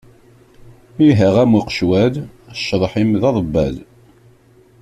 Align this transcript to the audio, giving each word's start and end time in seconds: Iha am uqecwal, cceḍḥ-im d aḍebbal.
Iha 1.07 1.29
am 1.43 1.51
uqecwal, 1.59 2.15
cceḍḥ-im 2.59 3.11
d 3.21 3.23
aḍebbal. 3.29 3.75